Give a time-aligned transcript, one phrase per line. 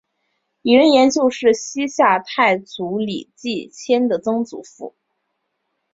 [0.63, 4.95] 李仁颜就是西夏太祖李继迁的曾祖父。